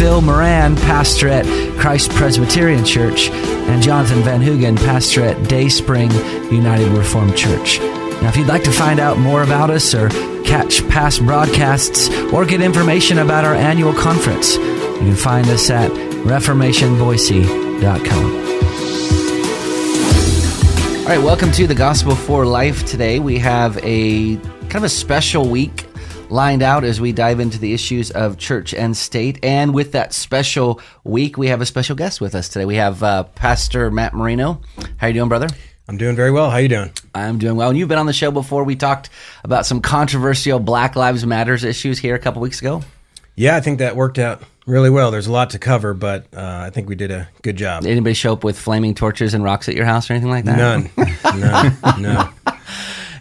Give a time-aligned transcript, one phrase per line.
[0.00, 1.44] Phil Moran, pastor at
[1.78, 6.10] Christ Presbyterian Church, and Jonathan Van Hugen, pastor at Day Spring
[6.50, 7.78] United Reformed Church.
[8.22, 10.08] Now, if you'd like to find out more about us or
[10.42, 15.90] catch past broadcasts or get information about our annual conference, you can find us at
[15.90, 18.24] reformationboise.com.
[21.00, 22.86] All right, welcome to the Gospel for Life.
[22.86, 25.84] Today we have a kind of a special week
[26.30, 29.38] lined out as we dive into the issues of church and state.
[29.44, 32.64] And with that special week, we have a special guest with us today.
[32.64, 34.60] We have uh, Pastor Matt Marino.
[34.98, 35.48] How you doing, brother?
[35.88, 36.50] I'm doing very well.
[36.50, 36.92] How you doing?
[37.14, 37.70] I'm doing well.
[37.70, 38.62] And you've been on the show before.
[38.62, 39.10] We talked
[39.42, 42.82] about some controversial Black Lives Matters issues here a couple weeks ago.
[43.34, 45.10] Yeah, I think that worked out really well.
[45.10, 47.82] There's a lot to cover, but uh, I think we did a good job.
[47.82, 50.44] Did anybody show up with flaming torches and rocks at your house or anything like
[50.44, 50.56] that?
[50.56, 50.90] None.
[51.40, 52.02] None.
[52.02, 52.30] No.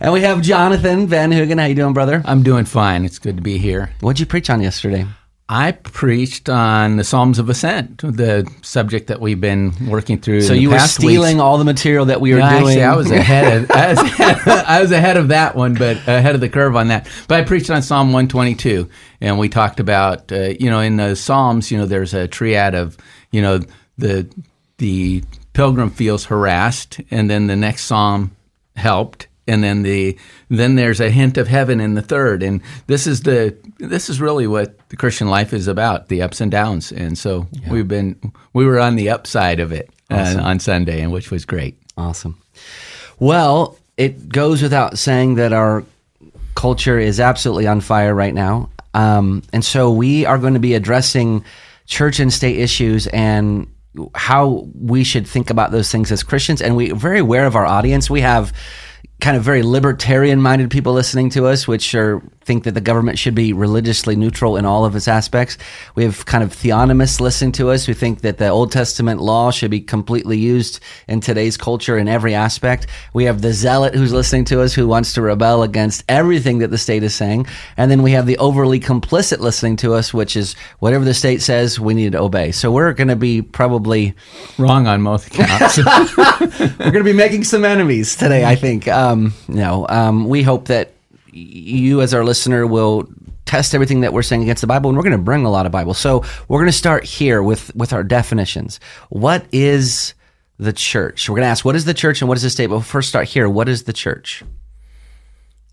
[0.01, 1.59] And we have Jonathan Van Hugen.
[1.59, 2.21] How you doing, brother?
[2.25, 3.03] I'm doing fine.
[3.03, 3.91] It's good to be here.
[3.99, 5.05] What'd you preach on yesterday?
[5.51, 10.41] I preached on the Psalms of Ascent, the subject that we've been working through.
[10.41, 11.41] So you were stealing weeks.
[11.41, 12.79] all the material that we were No, doing.
[12.79, 15.97] Actually, I was ahead of I was ahead, I was ahead of that one, but
[16.07, 17.09] ahead of the curve on that.
[17.27, 18.87] But I preached on Psalm 122,
[19.21, 22.75] and we talked about uh, you know in the Psalms, you know, there's a triad
[22.75, 22.95] of
[23.31, 23.59] you know
[23.97, 24.29] the
[24.77, 28.35] the pilgrim feels harassed, and then the next psalm
[28.75, 30.17] helped, and then the
[30.49, 34.21] then there's a hint of heaven in the third, and this is the this is
[34.21, 38.15] really what the Christian life is about, the ups and downs, and so we've been
[38.53, 41.77] we were on the upside of it uh, on Sunday, and which was great.
[41.97, 42.41] Awesome.
[43.19, 45.83] Well, it goes without saying that our
[46.55, 48.69] culture is absolutely on fire right now.
[48.93, 51.43] Um, and so we are going to be addressing
[51.85, 53.67] church and state issues and
[54.15, 56.61] how we should think about those things as Christians.
[56.61, 58.09] And we're very aware of our audience.
[58.09, 58.53] We have
[59.19, 63.19] kind of very libertarian minded people listening to us, which are think that the government
[63.19, 65.55] should be religiously neutral in all of its aspects.
[65.93, 69.51] We have kind of theonomists listening to us who think that the Old Testament law
[69.51, 72.87] should be completely used in today's culture in every aspect.
[73.13, 76.71] We have the zealot who's listening to us who wants to rebel against everything that
[76.71, 77.45] the state is saying.
[77.77, 81.43] And then we have the overly complicit listening to us, which is whatever the state
[81.43, 82.51] says, we need to obey.
[82.51, 84.15] So we're going to be probably
[84.57, 85.77] Wrong on both accounts.
[86.79, 88.87] we're going to be making some enemies today, I think.
[88.87, 90.93] Um, no, um, we hope that
[91.31, 93.07] you, as our listener, will
[93.45, 95.65] test everything that we're saying against the Bible, and we're going to bring a lot
[95.65, 95.93] of Bible.
[95.93, 98.79] So we're going to start here with with our definitions.
[99.09, 100.13] What is
[100.57, 101.29] the church?
[101.29, 102.67] We're going to ask, what is the church and what is the state?
[102.67, 103.49] But we'll first start here.
[103.49, 104.43] What is the church?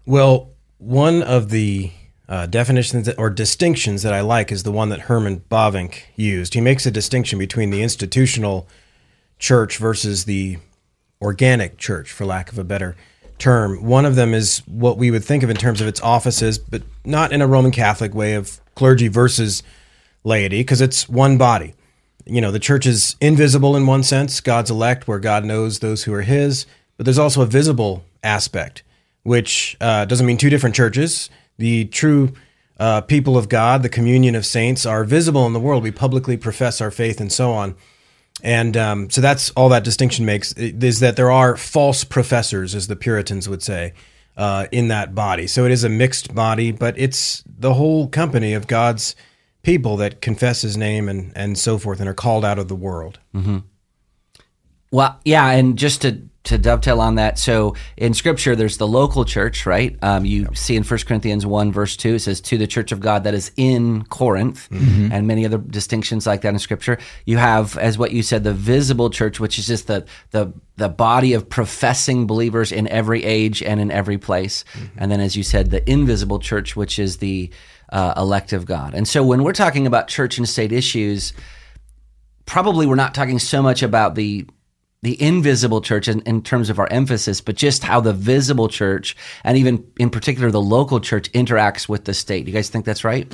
[0.06, 1.90] Well, one of the
[2.28, 6.54] uh, definitions or distinctions that I like is the one that Herman Bavinck used.
[6.54, 8.68] He makes a distinction between the institutional
[9.38, 10.58] church versus the
[11.20, 12.96] organic church, for lack of a better
[13.38, 13.84] term.
[13.84, 16.82] One of them is what we would think of in terms of its offices, but
[17.04, 19.62] not in a Roman Catholic way of clergy versus
[20.24, 21.74] laity, because it's one body.
[22.24, 26.04] You know, the church is invisible in one sense, God's elect, where God knows those
[26.04, 26.66] who are His,
[26.96, 28.82] but there's also a visible aspect,
[29.22, 31.30] which uh, doesn't mean two different churches.
[31.58, 32.32] The true
[32.78, 35.82] uh, people of God, the communion of saints, are visible in the world.
[35.82, 37.76] We publicly profess our faith and so on.
[38.42, 42.86] And um, so that's all that distinction makes is that there are false professors, as
[42.86, 43.94] the Puritans would say,
[44.36, 45.46] uh, in that body.
[45.46, 49.16] So it is a mixed body, but it's the whole company of God's
[49.62, 52.76] people that confess His name and and so forth, and are called out of the
[52.76, 53.18] world.
[54.92, 59.24] Well, yeah, and just to to dovetail on that, so in Scripture, there's the local
[59.24, 59.96] church, right?
[60.02, 63.00] Um, you see in 1 Corinthians one verse two, it says to the church of
[63.00, 64.68] God that is in Corinth,
[65.12, 66.98] and many other distinctions like that in Scripture.
[67.24, 70.88] You have, as what you said, the visible church, which is just the the the
[70.88, 74.64] body of professing believers in every age and in every place,
[74.96, 77.50] and then, as you said, the invisible church, which is the
[77.90, 78.94] uh, elect of God.
[78.94, 81.32] And so, when we're talking about church and state issues,
[82.46, 84.46] probably we're not talking so much about the
[85.02, 89.16] the invisible church in, in terms of our emphasis, but just how the visible church
[89.44, 92.46] and even in particular the local church interacts with the state.
[92.46, 93.32] You guys think that's right?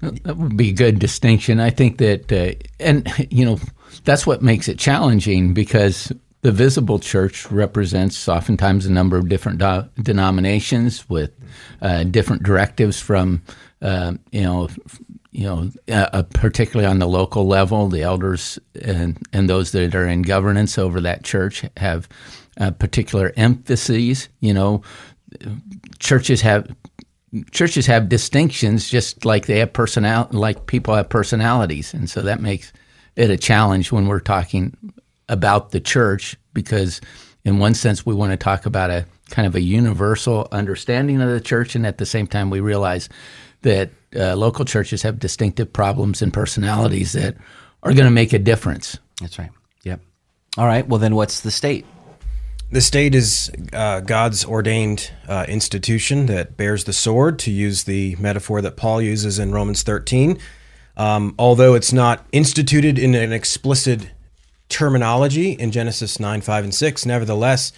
[0.00, 1.58] That would be a good distinction.
[1.58, 3.58] I think that, uh, and you know,
[4.04, 9.58] that's what makes it challenging because the visible church represents oftentimes a number of different
[9.58, 11.32] do- denominations with
[11.82, 13.42] uh, different directives from,
[13.82, 14.68] uh, you know,
[15.30, 20.06] you know, uh, particularly on the local level, the elders and and those that are
[20.06, 22.08] in governance over that church have
[22.58, 24.28] uh, particular emphases.
[24.40, 24.82] You know,
[25.98, 26.74] churches have
[27.50, 32.40] churches have distinctions just like they have personal like people have personalities and so that
[32.40, 32.72] makes
[33.16, 34.74] it a challenge when we're talking
[35.28, 37.02] about the church because
[37.44, 41.28] in one sense we want to talk about a kind of a universal understanding of
[41.28, 43.10] the church and at the same time we realize
[43.62, 47.36] that uh, local churches have distinctive problems and personalities that
[47.82, 49.50] are going to make a difference That's right.
[49.84, 50.00] Yep.
[50.56, 50.86] All right.
[50.86, 51.84] Well, then what's the state?
[52.70, 58.14] The state is uh, God's ordained uh, institution that bears the sword, to use the
[58.16, 60.38] metaphor that Paul uses in Romans 13.
[60.98, 64.10] Um, although it's not instituted in an explicit
[64.68, 67.72] terminology in Genesis 9, 5, and 6, nevertheless,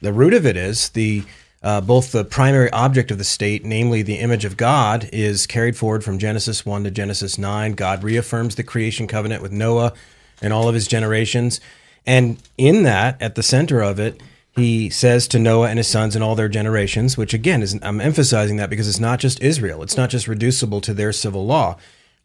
[0.00, 1.24] the root of it is the
[1.62, 5.76] uh, both the primary object of the state, namely the image of God, is carried
[5.76, 7.72] forward from Genesis 1 to Genesis 9.
[7.72, 9.92] God reaffirms the creation covenant with Noah
[10.40, 11.60] and all of his generations.
[12.06, 14.22] And in that, at the center of it,
[14.56, 18.00] he says to Noah and his sons and all their generations, which again is I'm
[18.00, 21.76] emphasizing that because it's not just Israel, it's not just reducible to their civil law.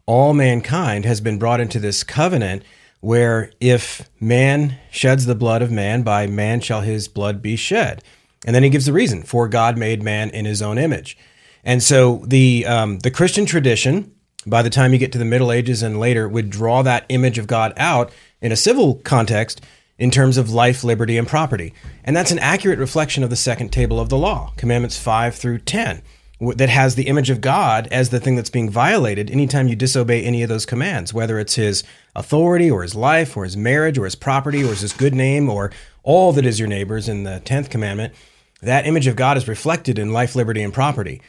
[0.06, 2.62] All mankind has been brought into this covenant
[3.00, 8.02] where if man sheds the blood of man, by man shall his blood be shed.
[8.46, 11.18] And then he gives the reason for God made man in his own image.
[11.64, 14.14] And so the um, the Christian tradition,
[14.46, 17.38] by the time you get to the Middle Ages and later, would draw that image
[17.38, 19.60] of God out in a civil context
[19.98, 21.72] in terms of life, liberty, and property.
[22.04, 25.60] And that's an accurate reflection of the second table of the law, commandments 5 through
[25.60, 26.02] 10,
[26.40, 30.22] that has the image of God as the thing that's being violated anytime you disobey
[30.22, 31.82] any of those commands, whether it's his
[32.14, 35.72] authority or his life or his marriage or his property or his good name or
[36.02, 38.14] all that is your neighbor's in the 10th commandment.
[38.62, 41.20] That image of God is reflected in life, liberty, and property.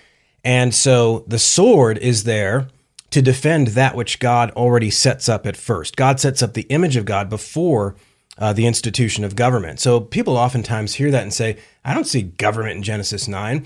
[0.44, 2.68] And so the sword is there
[3.12, 5.96] to defend that which God already sets up at first.
[5.96, 7.96] God sets up the image of God before
[8.38, 9.80] uh, the institution of government.
[9.80, 13.66] So people oftentimes hear that and say, I don't see government in Genesis 9.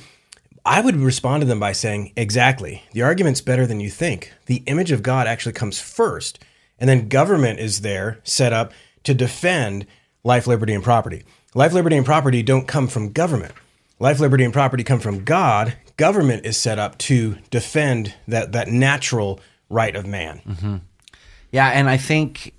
[0.66, 2.84] I would respond to them by saying, exactly.
[2.94, 4.32] The argument's better than you think.
[4.46, 6.40] The image of God actually comes first,
[6.80, 8.72] and then government is there set up
[9.04, 9.88] to defend
[10.24, 11.24] life, liberty, and property.
[11.54, 13.54] Life, liberty, and property don't come from government.
[14.00, 15.76] Life, liberty, and property come from God.
[15.98, 19.40] Government is set up to defend that, that natural
[19.70, 20.42] right of man.
[20.48, 20.78] Mm-hmm.
[21.52, 22.54] Yeah, and I think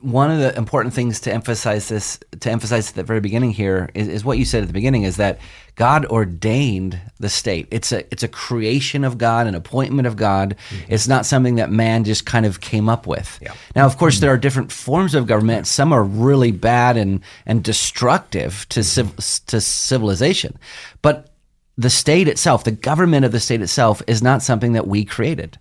[0.00, 3.90] one of the important things to emphasize this to emphasize at the very beginning here
[3.94, 5.40] is, is what you said at the beginning is that
[5.74, 7.66] God ordained the state.
[7.72, 10.56] It's a it's a creation of God, an appointment of God.
[10.70, 10.92] Mm-hmm.
[10.92, 13.38] It's not something that man just kind of came up with.
[13.42, 13.54] Yeah.
[13.74, 15.66] Now, of course, there are different forms of government.
[15.66, 19.18] Some are really bad and and destructive to mm-hmm.
[19.18, 20.58] civ- to civilization,
[21.02, 21.28] but
[21.76, 25.58] the state itself, the government of the state itself, is not something that we created.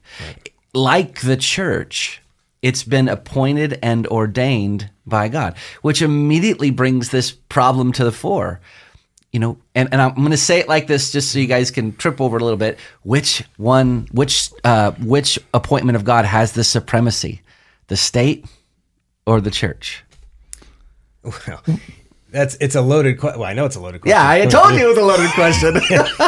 [0.74, 2.22] Like the church,
[2.62, 8.60] it's been appointed and ordained by God, which immediately brings this problem to the fore.
[9.32, 11.72] You know, and, and I'm going to say it like this just so you guys
[11.72, 12.78] can trip over a little bit.
[13.04, 17.42] Which one, which uh, which appointment of God has the supremacy,
[17.88, 18.46] the state
[19.26, 20.04] or the church?
[21.24, 21.64] Well,
[22.32, 23.40] that's it's a loaded question.
[23.40, 24.18] Well, I know it's a loaded question.
[24.18, 25.80] Yeah, I told you it was a loaded question.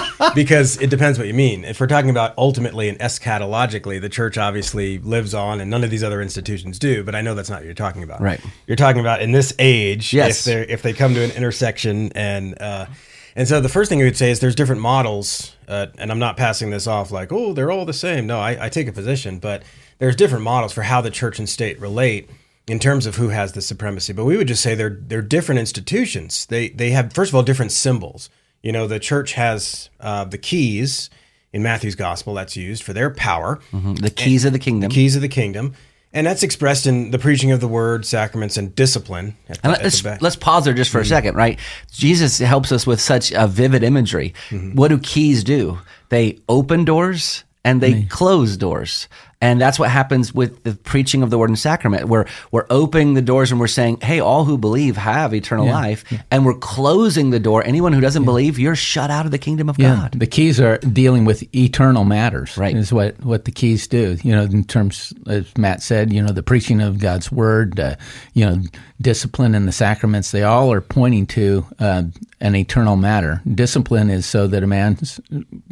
[0.35, 1.63] because it depends what you mean.
[1.63, 5.89] If we're talking about ultimately and eschatologically, the church obviously lives on, and none of
[5.89, 7.03] these other institutions do.
[7.03, 8.21] But I know that's not what you're talking about.
[8.21, 8.41] Right.
[8.67, 10.45] You're talking about in this age, Yes.
[10.45, 12.87] if they if they come to an intersection, and uh,
[13.35, 16.19] and so the first thing we would say is there's different models, uh, and I'm
[16.19, 18.27] not passing this off like oh they're all the same.
[18.27, 19.63] No, I, I take a position, but
[19.99, 22.29] there's different models for how the church and state relate
[22.67, 24.13] in terms of who has the supremacy.
[24.13, 26.45] But we would just say they're they're different institutions.
[26.45, 28.29] They they have first of all different symbols.
[28.61, 31.09] You know, the church has uh, the keys
[31.51, 33.95] in Matthew's gospel that's used for their power, mm-hmm.
[33.95, 34.89] the keys of the kingdom.
[34.89, 35.73] keys of the kingdom,
[36.13, 39.35] and that's expressed in the preaching of the word, sacraments, and discipline.
[39.49, 40.21] At the, And the let's back.
[40.21, 41.09] let's pause there just for a mm-hmm.
[41.09, 41.59] second, right?
[41.91, 44.33] Jesus helps us with such a vivid imagery.
[44.49, 44.75] Mm-hmm.
[44.75, 45.79] What do keys do?
[46.09, 49.07] They open doors and they close doors.
[49.43, 52.07] And that's what happens with the preaching of the word and sacrament.
[52.07, 56.05] We're we're opening the doors and we're saying, "Hey, all who believe have eternal life,"
[56.31, 57.61] and we're closing the door.
[57.65, 60.11] Anyone who doesn't believe, you're shut out of the kingdom of Yeah, God.
[60.17, 62.57] the keys are dealing with eternal matters.
[62.57, 62.73] Right.
[62.73, 64.17] is what what the keys do.
[64.23, 67.95] You know, in terms as Matt said, you know, the preaching of God's word, uh,
[68.33, 68.61] you know,
[69.01, 72.03] discipline and the sacraments, they all are pointing to uh,
[72.39, 73.41] an eternal matter.
[73.53, 74.97] Discipline is so that a man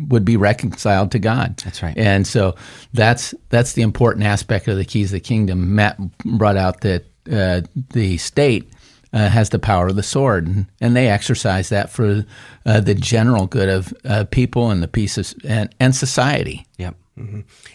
[0.10, 1.58] would be reconciled to God.
[1.64, 1.98] That's right.
[1.98, 2.56] And so
[2.94, 5.76] that's that's the important aspect of the keys of the kingdom.
[5.76, 8.72] Matt brought out that uh, the state
[9.14, 12.26] uh, has the power of the sword, and, and they exercise that for
[12.66, 16.66] uh, the general good of uh, people and the peace of, and, and society.
[16.78, 16.96] Yep.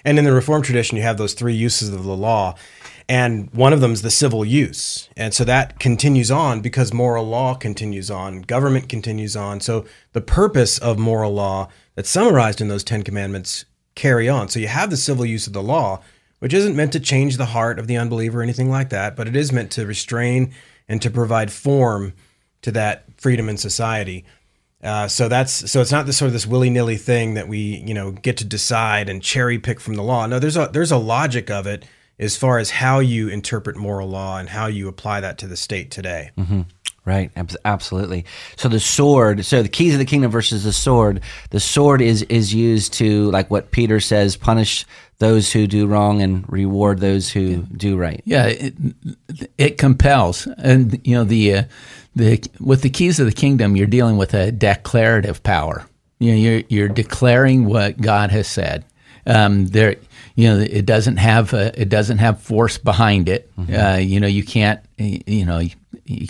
[0.04, 2.54] And in the Reformed tradition, you have those three uses of the law.
[3.08, 5.08] And one of them is the civil use.
[5.16, 9.60] And so that continues on because moral law continues on, government continues on.
[9.60, 13.64] So the purpose of moral law that's summarized in those 10 commandments
[13.96, 14.48] carry on.
[14.48, 16.02] So you have the civil use of the law,
[16.38, 19.26] which isn't meant to change the heart of the unbeliever or anything like that, but
[19.26, 20.52] it is meant to restrain
[20.88, 22.12] and to provide form
[22.62, 24.24] to that freedom in society.
[24.82, 27.58] Uh, so that's so it's not this sort of this willy nilly thing that we
[27.58, 30.26] you know get to decide and cherry pick from the law.
[30.26, 31.84] No, there's a there's a logic of it
[32.18, 35.56] as far as how you interpret moral law and how you apply that to the
[35.56, 36.30] state today.
[36.38, 36.62] Mm-hmm.
[37.06, 37.30] Right,
[37.64, 38.24] absolutely.
[38.56, 41.20] So the sword, so the keys of the kingdom versus the sword.
[41.50, 44.84] The sword is is used to like what Peter says, punish
[45.18, 47.62] those who do wrong and reward those who yeah.
[47.76, 48.20] do right.
[48.24, 48.74] Yeah, it,
[49.56, 51.62] it compels, and you know the uh,
[52.16, 55.86] the with the keys of the kingdom, you're dealing with a declarative power.
[56.18, 58.84] You know, you're you're declaring what God has said.
[59.28, 59.94] Um, there,
[60.34, 63.54] you know, it doesn't have a, it doesn't have force behind it.
[63.56, 63.74] Mm-hmm.
[63.74, 65.70] Uh, you know, you can't, you know, you,
[66.04, 66.26] you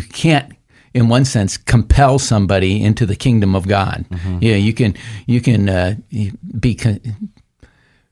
[0.00, 0.52] can't
[0.94, 4.04] in one sense compel somebody into the kingdom of God.
[4.10, 4.38] Mm-hmm.
[4.40, 4.94] Yeah, you can
[5.26, 5.94] you can uh,
[6.58, 7.00] be con-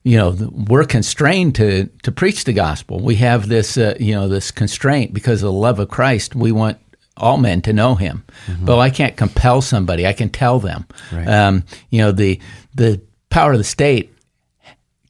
[0.03, 2.99] you know we're constrained to to preach the gospel.
[2.99, 6.35] We have this uh, you know this constraint because of the love of Christ.
[6.35, 6.77] We want
[7.17, 8.65] all men to know Him, mm-hmm.
[8.65, 10.07] but I can't compel somebody.
[10.07, 10.85] I can tell them.
[11.11, 11.27] Right.
[11.27, 12.39] Um, you know the
[12.73, 14.13] the power of the state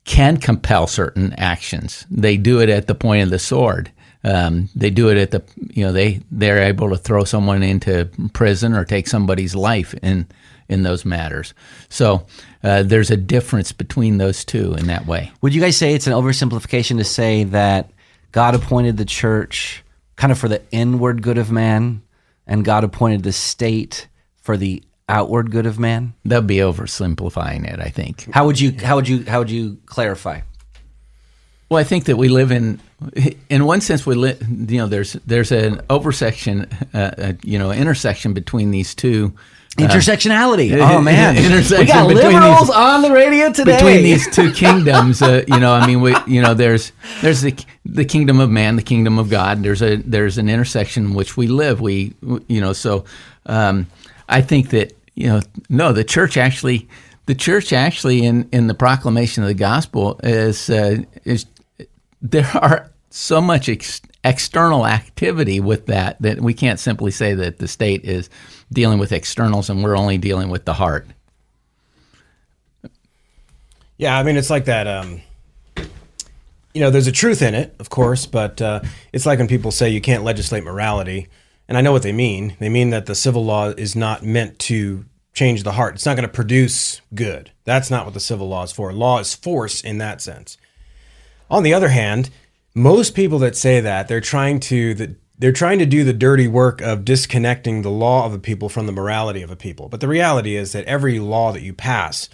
[0.03, 2.05] can compel certain actions.
[2.09, 3.91] They do it at the point of the sword.
[4.23, 8.09] Um, they do it at the you know they they're able to throw someone into
[8.33, 10.27] prison or take somebody's life in
[10.69, 11.53] in those matters.
[11.89, 12.25] So
[12.63, 15.31] uh, there's a difference between those two in that way.
[15.41, 17.91] Would you guys say it's an oversimplification to say that
[18.31, 19.83] God appointed the church
[20.15, 22.01] kind of for the inward good of man,
[22.47, 26.13] and God appointed the state for the outward good of man?
[26.23, 27.79] That'd be oversimplifying it.
[27.79, 28.31] I think.
[28.31, 30.41] How would you how would you how would you clarify?
[31.71, 32.81] Well, I think that we live in,
[33.47, 34.45] in one sense, we live.
[34.69, 39.31] You know, there's there's an oversection, uh, uh, you know, intersection between these two.
[39.79, 40.77] Uh, Intersectionality.
[40.81, 43.77] oh man, we got liberals these, on the radio today.
[43.77, 47.57] Between these two kingdoms, uh, you know, I mean, we, you know, there's there's the
[47.85, 49.63] the kingdom of man, the kingdom of God.
[49.63, 51.79] There's a there's an intersection in which we live.
[51.79, 52.13] We,
[52.49, 53.05] you know, so
[53.45, 53.87] um,
[54.27, 56.89] I think that you know, no, the church actually
[57.27, 61.45] the church actually in, in the proclamation of the gospel is uh, is
[62.21, 67.57] there are so much ex- external activity with that that we can't simply say that
[67.57, 68.29] the state is
[68.71, 71.07] dealing with externals and we're only dealing with the heart.
[73.97, 74.87] Yeah, I mean it's like that.
[74.87, 75.21] Um,
[76.73, 79.71] you know, there's a truth in it, of course, but uh, it's like when people
[79.71, 81.27] say you can't legislate morality,
[81.67, 82.55] and I know what they mean.
[82.59, 85.95] They mean that the civil law is not meant to change the heart.
[85.95, 87.51] It's not going to produce good.
[87.63, 88.91] That's not what the civil law is for.
[88.93, 90.57] Law is force in that sense.
[91.51, 92.29] On the other hand,
[92.73, 96.47] most people that say that they're trying to the, they're trying to do the dirty
[96.47, 99.89] work of disconnecting the law of a people from the morality of a people.
[99.89, 102.29] But the reality is that every law that you pass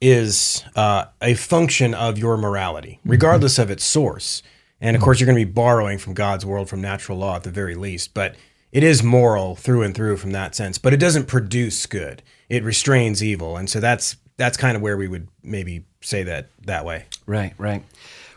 [0.00, 3.10] is uh, a function of your morality, mm-hmm.
[3.10, 3.62] regardless mm-hmm.
[3.62, 4.42] of its source.
[4.80, 7.42] And of course, you're going to be borrowing from God's world, from natural law at
[7.42, 8.14] the very least.
[8.14, 8.36] But
[8.72, 10.78] it is moral through and through from that sense.
[10.78, 14.96] But it doesn't produce good; it restrains evil, and so that's that's kind of where
[14.96, 17.06] we would maybe say that that way.
[17.26, 17.82] Right, right.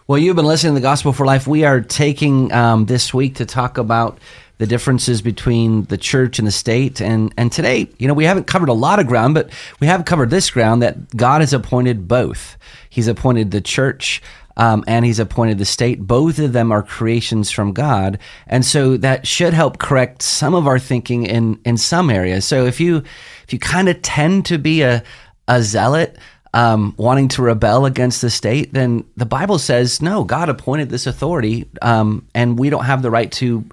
[0.07, 1.45] Well, you've been listening to the Gospel for Life.
[1.45, 4.17] We are taking um, this week to talk about
[4.57, 7.01] the differences between the church and the state.
[7.01, 10.05] And, and today, you know, we haven't covered a lot of ground, but we have
[10.05, 12.57] covered this ground that God has appointed both.
[12.89, 14.23] He's appointed the church
[14.57, 16.01] um, and he's appointed the state.
[16.01, 20.67] Both of them are creations from God, and so that should help correct some of
[20.67, 22.43] our thinking in in some areas.
[22.43, 22.97] So if you
[23.43, 25.03] if you kind of tend to be a
[25.47, 26.17] a zealot
[26.53, 30.23] um, wanting to rebel against the state, then the Bible says no.
[30.23, 33.65] God appointed this authority, um, and we don't have the right to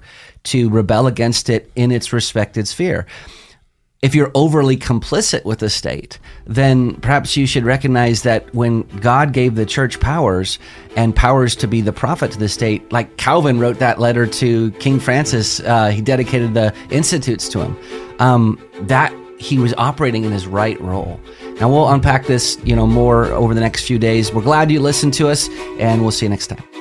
[0.43, 3.05] to rebel against it in its respected sphere.
[4.01, 9.33] If you're overly complicit with the state, then perhaps you should recognize that when God
[9.33, 10.57] gave the church powers
[10.95, 14.71] and powers to be the prophet to the state, like Calvin wrote that letter to
[14.79, 17.77] King Francis, uh, he dedicated the institutes to him.
[18.19, 21.19] Um, that he was operating in his right role.
[21.59, 24.33] Now we'll unpack this, you know, more over the next few days.
[24.33, 26.78] We're glad you listened to us, and we'll see you next time.